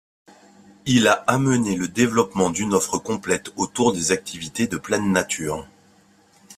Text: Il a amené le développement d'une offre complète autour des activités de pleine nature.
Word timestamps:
Il 0.87 1.07
a 1.07 1.23
amené 1.27 1.75
le 1.75 1.87
développement 1.87 2.49
d'une 2.49 2.73
offre 2.73 2.97
complète 2.97 3.53
autour 3.55 3.93
des 3.93 4.11
activités 4.11 4.65
de 4.65 4.77
pleine 4.77 5.11
nature. 5.11 5.67